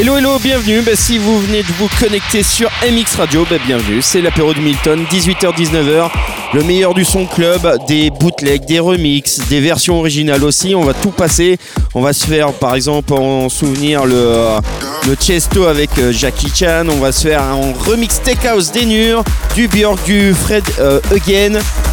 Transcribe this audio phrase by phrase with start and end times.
[0.00, 0.80] Hello hello, bienvenue.
[0.80, 4.00] Bah, si vous venez de vous connecter sur MX Radio, bah, bienvenue.
[4.00, 6.08] C'est l'apéro du Milton, 18h-19h.
[6.54, 10.74] Le meilleur du son club, des bootlegs, des remixes, des versions originales aussi.
[10.74, 11.58] On va tout passer.
[11.92, 14.56] On va se faire par exemple en souvenir le,
[15.06, 16.86] le Chesto avec euh, Jackie Chan.
[16.88, 19.22] On va se faire un remix Steakhouse d'Enur,
[19.54, 21.00] du Björk, du Fred euh,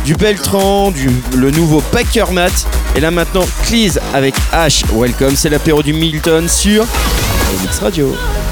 [0.05, 2.67] du Beltran, du, le nouveau Packer Matt.
[2.95, 4.85] Et là maintenant, Cleese avec H.
[4.93, 6.85] Welcome, c'est l'apéro du Milton sur
[7.47, 8.46] MX Radio.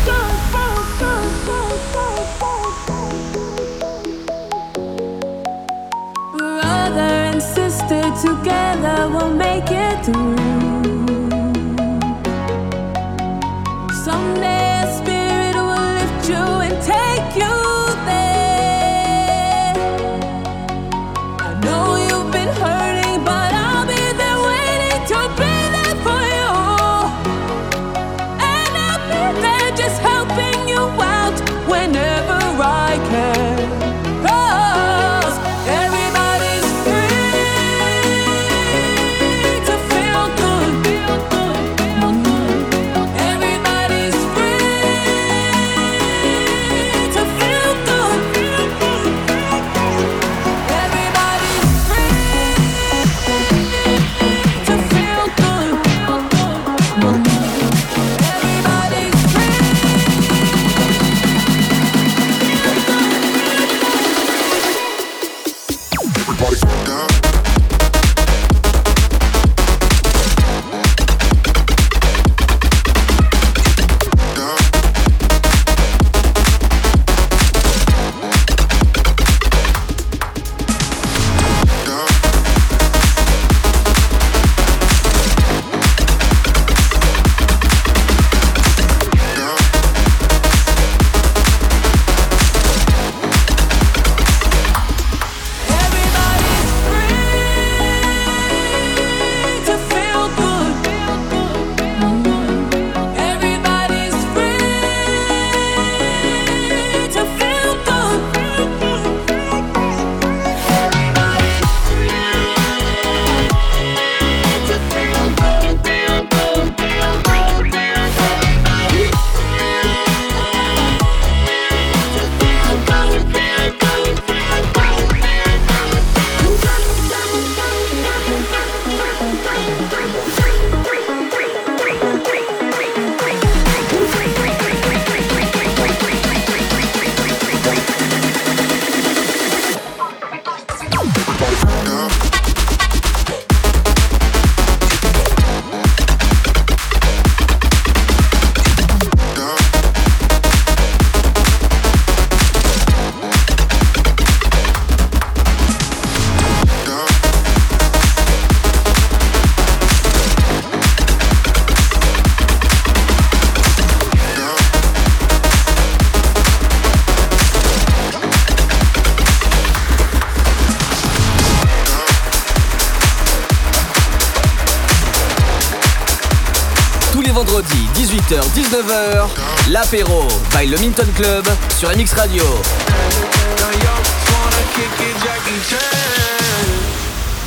[177.56, 179.30] Vendredis, 18h-19h,
[179.72, 181.46] l'apéro by le Minton Club
[181.78, 182.44] sur MX Radio.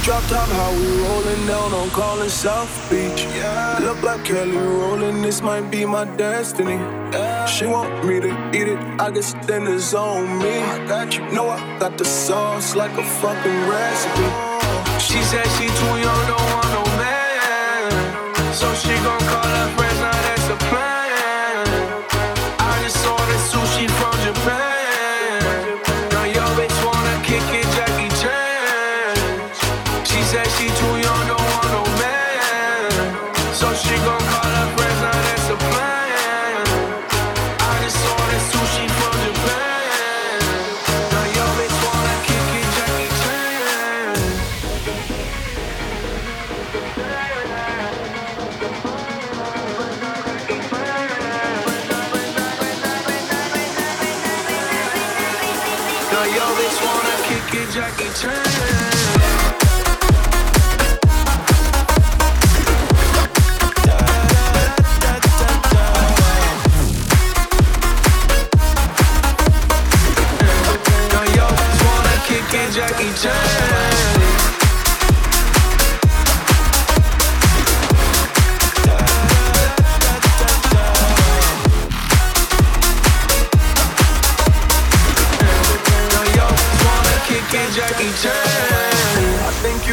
[0.03, 3.27] Drop top, how we rolling down on calling South Beach.
[3.81, 6.79] Look like Kelly rolling, this might be my destiny.
[7.47, 10.63] She want me to eat it, I guess then it's on me.
[10.63, 14.25] I got you, know I got the sauce like a fucking recipe.
[14.99, 18.55] She said she too young, don't want no man.
[18.55, 19.88] So she gon' call her friends,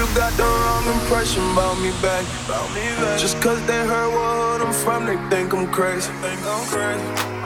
[0.06, 2.26] you got the wrong impression about me back.
[3.18, 6.12] Just cause they heard what I'm from, they think I'm crazy.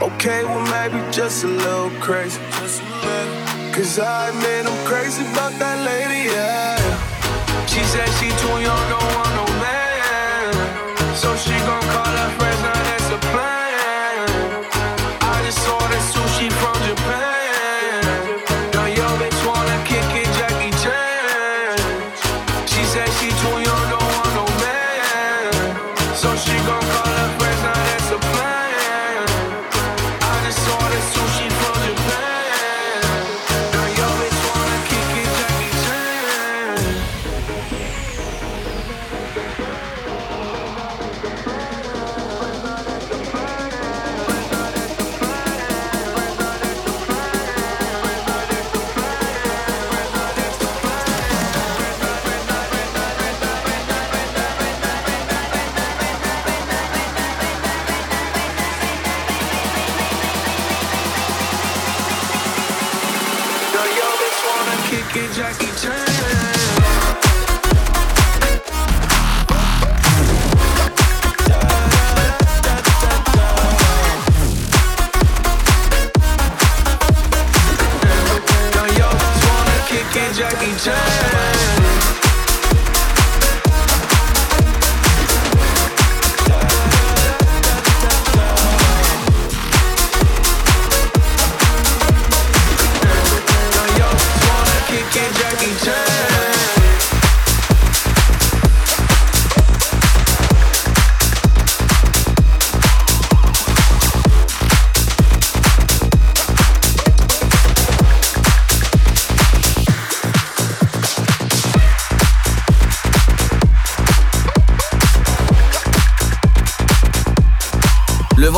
[0.02, 2.40] Okay, well, maybe just a little crazy.
[3.72, 6.76] Cause I admit I'm crazy about that lady, yeah.
[7.66, 11.16] She said she too young, don't want no man.
[11.16, 12.49] So she gon' call her friend.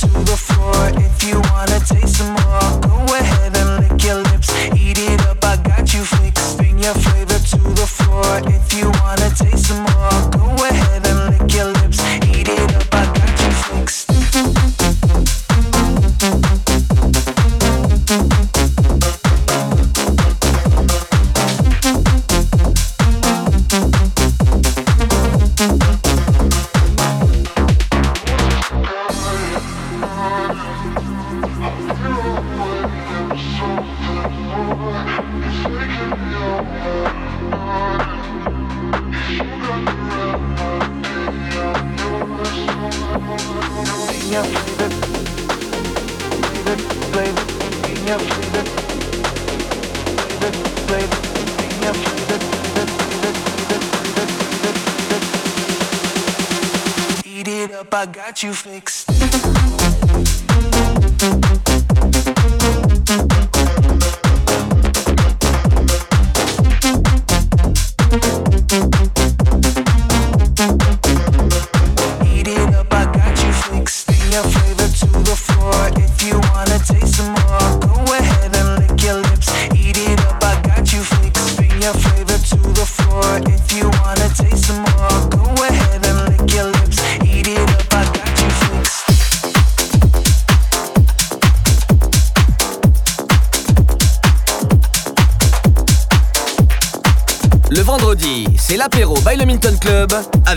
[0.00, 0.90] to the floor.
[0.94, 3.47] If you wanna taste some more, go ahead.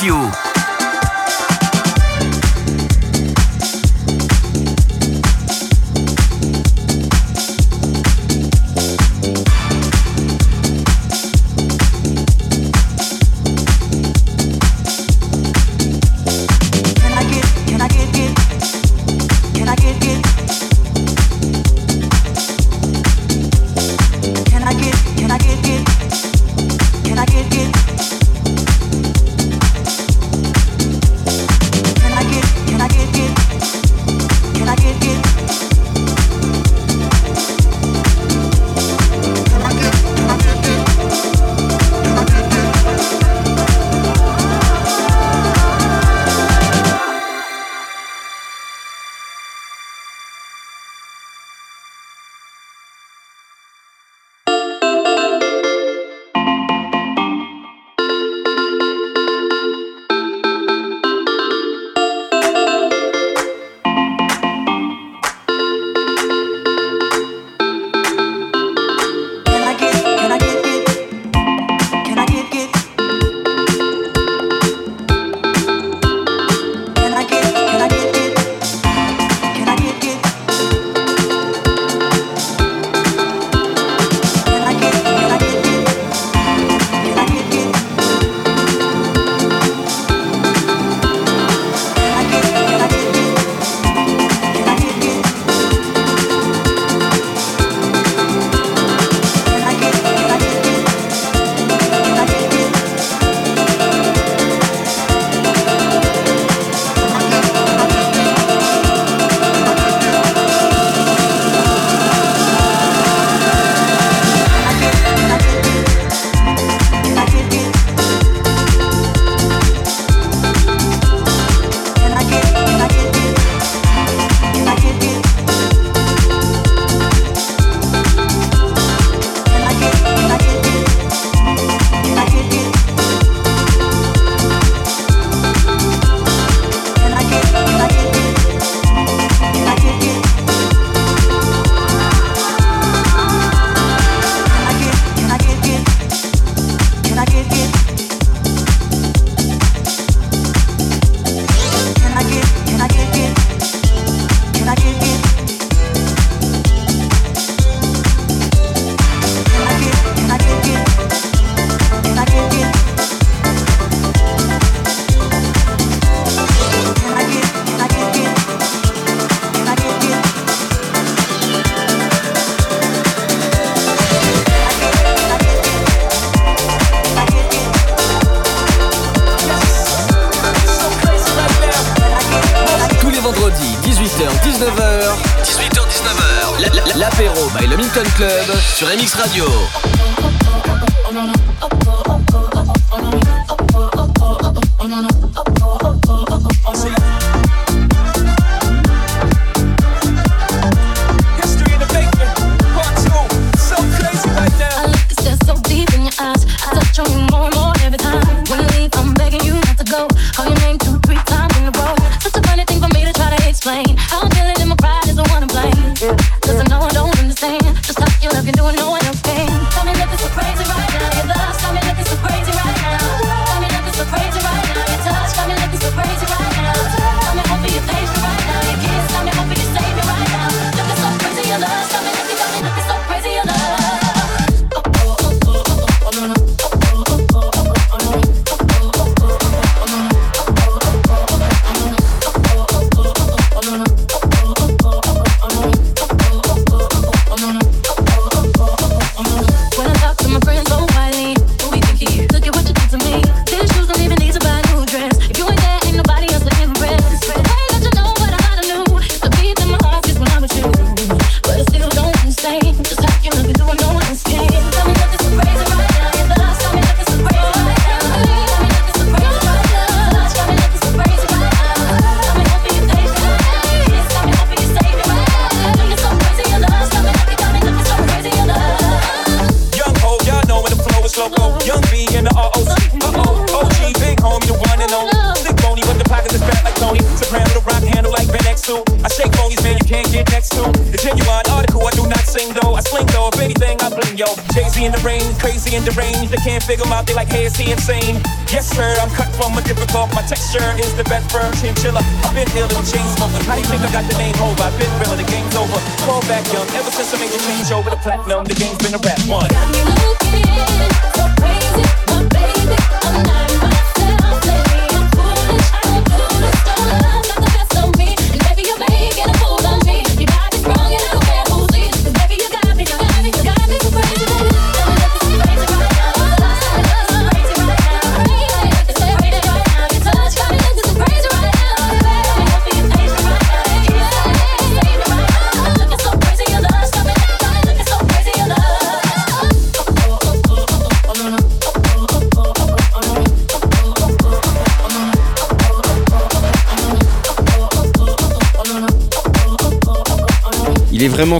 [0.00, 0.47] Avec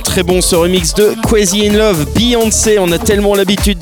[0.02, 2.80] très bon ce remix de Crazy in Love, Beyoncé.
[2.80, 3.78] On a tellement l'habitude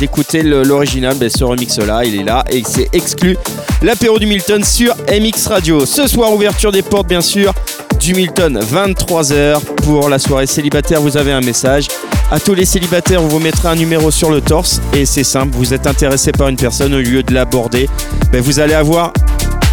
[0.00, 3.36] d'écouter l'original, ben, ce remix là, il est là et c'est exclu.
[3.82, 5.84] L'apéro du Milton sur MX Radio.
[5.84, 7.52] Ce soir, ouverture des portes, bien sûr,
[8.00, 11.02] du Milton, 23h pour la soirée célibataire.
[11.02, 11.88] Vous avez un message.
[12.30, 15.54] À tous les célibataires, on vous mettra un numéro sur le torse et c'est simple.
[15.54, 17.90] Vous êtes intéressé par une personne, au lieu de l'aborder,
[18.32, 19.12] ben, vous allez avoir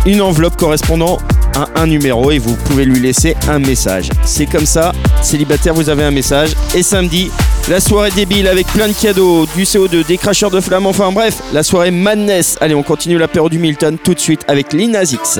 [0.06, 1.20] une enveloppe correspondant
[1.76, 4.10] un numéro et vous pouvez lui laisser un message.
[4.24, 4.92] C'est comme ça,
[5.22, 6.52] célibataire, vous avez un message.
[6.76, 7.32] Et samedi,
[7.70, 11.42] la soirée débile avec plein de cadeaux, du CO2, des cracheurs de flammes, enfin bref,
[11.54, 12.58] la soirée madness.
[12.62, 15.40] Allez, on continue l'apéro du Milton tout de suite avec Linazix.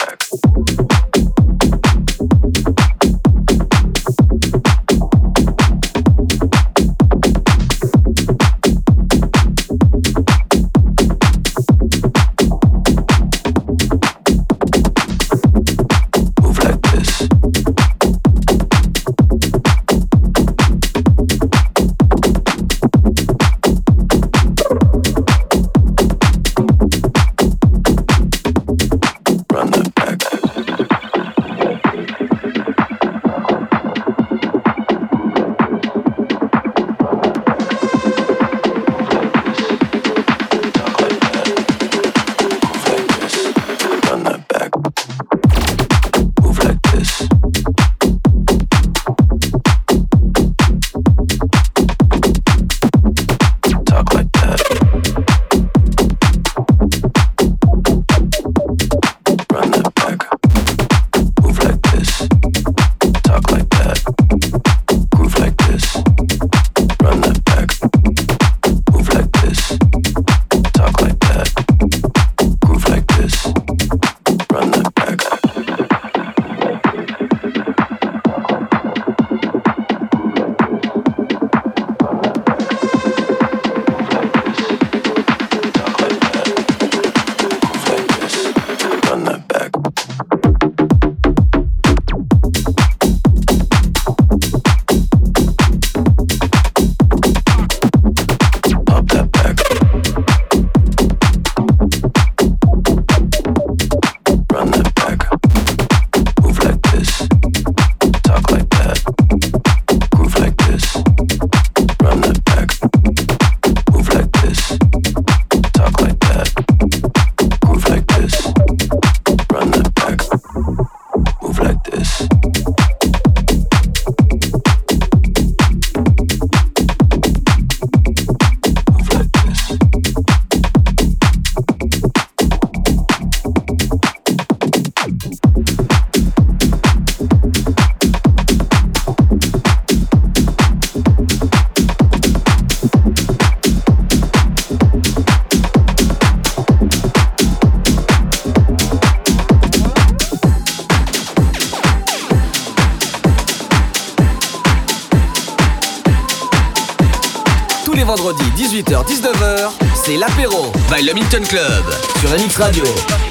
[160.91, 161.85] By le Milton Club
[162.19, 163.30] sur MX Radio.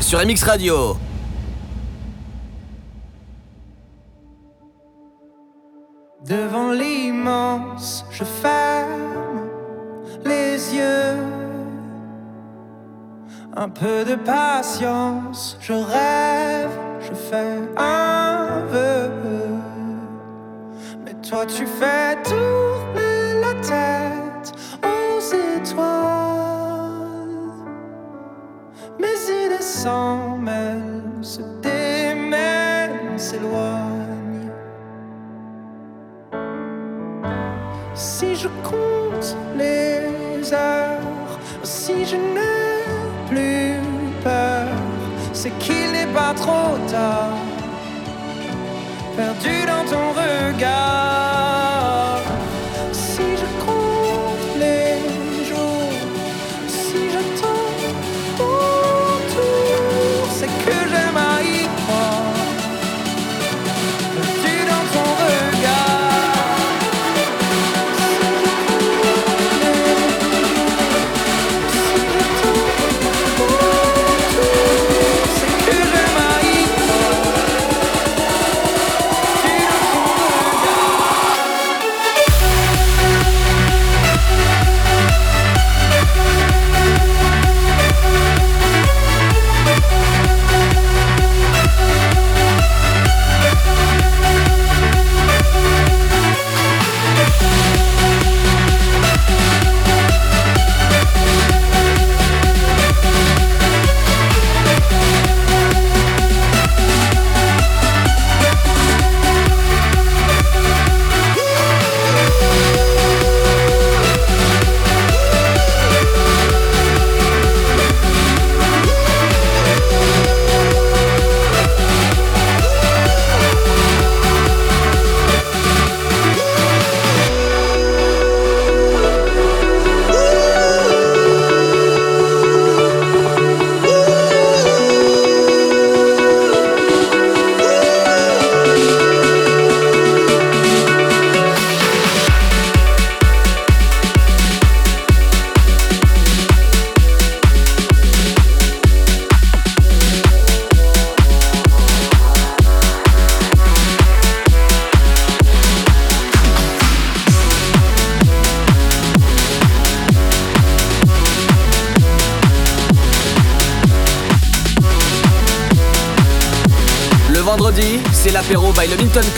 [0.00, 0.96] Sur MX Radio.
[6.26, 9.48] Devant l'immense, je ferme
[10.24, 11.16] les yeux.
[13.56, 19.10] Un peu de patience, je rêve, je fais un vœu.
[21.04, 24.09] Mais toi, tu fais tourner la tête
[29.82, 34.00] s'en mêle, se démène, s'éloigne.
[37.94, 42.78] si je compte les heures, si je n'ai
[43.30, 43.74] plus
[44.22, 44.68] peur,
[45.32, 47.38] c'est qu'il n'est pas trop tard.
[49.16, 51.79] Perdu dans ton regard,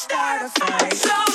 [0.00, 0.94] Start a fight.
[0.94, 1.29] So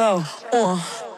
[0.00, 0.24] slow.
[0.50, 0.50] Uh.
[0.54, 1.09] Oh.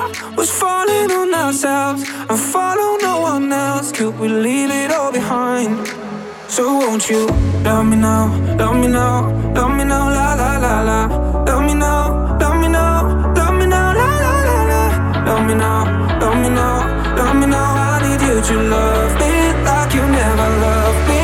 [0.00, 3.90] I was falling on ourselves and follow no one else.
[3.90, 5.86] Could we leave it all behind?
[6.48, 7.26] So won't you
[7.66, 8.24] love me now,
[8.56, 11.00] love me now, love me now, la la la la.
[11.48, 14.82] Love me now, love me now, love me now, la la la la.
[15.26, 17.68] Love me now, love me now, love me now.
[17.92, 19.32] I need you to love me
[19.68, 21.22] like you never loved me.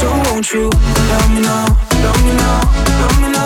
[0.00, 0.64] So won't you
[1.12, 1.66] love me now,
[2.04, 2.60] love me now,
[3.00, 3.37] love me now.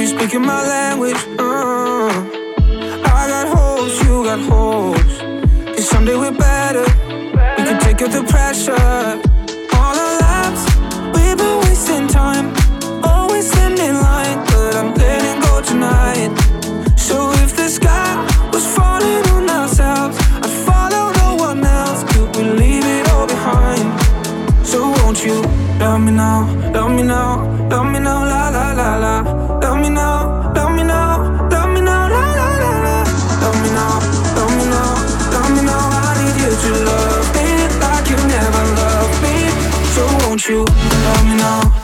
[0.00, 1.16] you speaking my language?
[1.38, 2.08] Uh,
[3.04, 5.18] I got holes, you got holes.
[5.74, 6.84] Cause someday we're better.
[7.56, 8.78] We can take out the pressure.
[9.74, 10.62] All our lives,
[11.14, 12.54] we've been wasting time.
[13.02, 16.30] Always standing in line, but I'm letting go tonight.
[16.96, 18.14] So if the sky
[18.52, 22.04] was falling on ourselves, I'd follow no one else.
[22.12, 23.88] Could we leave it all behind?
[24.64, 25.42] So won't you
[25.80, 28.27] love me now, love me now, love me now?
[40.48, 41.77] you, love me now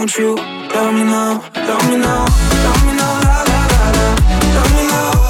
[0.00, 4.54] Won't you love me now, love me now, love me now, la la la la,
[4.54, 5.29] love me now.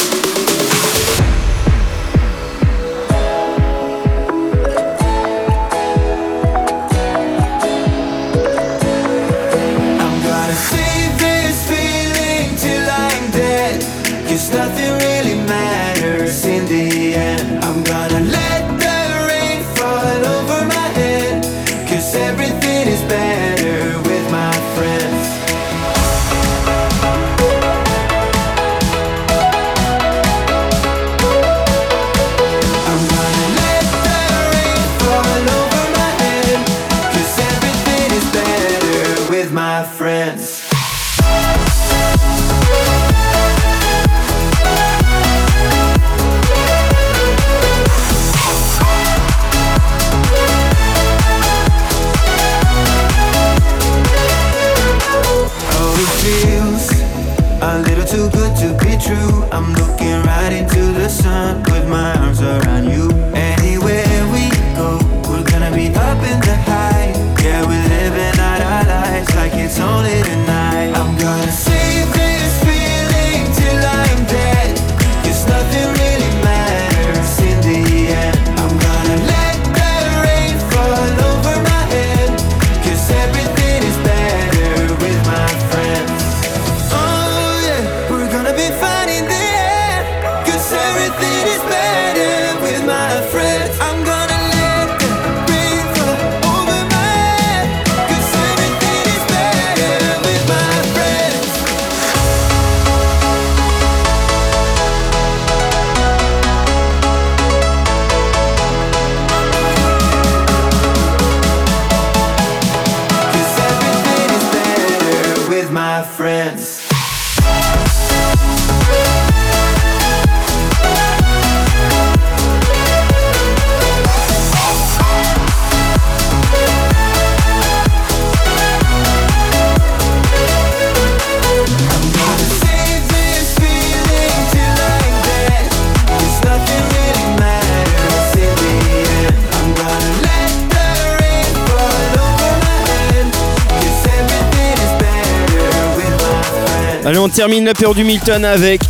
[147.11, 148.83] Allez, on termine la période du Milton avec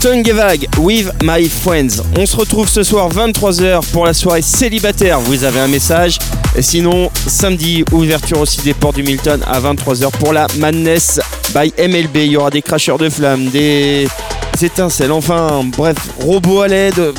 [0.00, 2.02] Tungevag with my friends.
[2.16, 5.20] On se retrouve ce soir 23h pour la soirée célibataire.
[5.20, 6.18] Vous avez un message.
[6.56, 11.20] Et sinon, samedi, ouverture aussi des portes du Milton à 23h pour la Madness
[11.54, 12.16] by MLB.
[12.16, 14.08] Il y aura des cracheurs de flammes, des
[14.62, 17.12] étincelles, enfin, bref, robots à l'aide.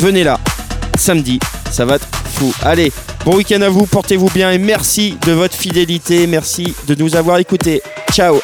[0.00, 0.38] Venez là,
[0.98, 1.38] samedi,
[1.70, 2.52] ça va être fou.
[2.62, 2.92] Allez,
[3.24, 7.38] bon week-end à vous, portez-vous bien et merci de votre fidélité, merci de nous avoir
[7.38, 7.80] écoutés.
[8.12, 8.38] Ciao